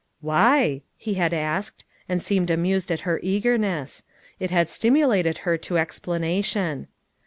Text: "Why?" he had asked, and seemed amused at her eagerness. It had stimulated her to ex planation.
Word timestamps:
"Why?" 0.19 0.81
he 0.97 1.13
had 1.13 1.31
asked, 1.31 1.85
and 2.09 2.23
seemed 2.23 2.49
amused 2.49 2.91
at 2.91 3.01
her 3.01 3.19
eagerness. 3.21 4.01
It 4.39 4.49
had 4.49 4.71
stimulated 4.71 5.37
her 5.45 5.59
to 5.59 5.77
ex 5.77 5.99
planation. 5.99 6.87